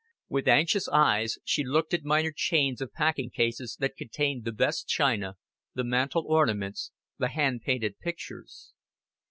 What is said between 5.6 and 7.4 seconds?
the mantel ornaments, the